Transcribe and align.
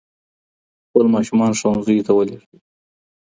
خپل 0.87 1.05
ماشومان 1.15 1.51
ښوونځيو 1.59 2.05
ته 2.07 2.11
ولېږئ. 2.13 2.57